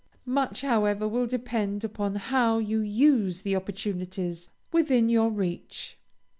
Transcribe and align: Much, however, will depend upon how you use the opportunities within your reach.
Much, 0.25 0.61
however, 0.61 1.07
will 1.07 1.27
depend 1.27 1.83
upon 1.83 2.15
how 2.15 2.57
you 2.57 2.79
use 2.79 3.43
the 3.43 3.55
opportunities 3.55 4.49
within 4.71 5.09
your 5.09 5.29
reach. 5.29 5.95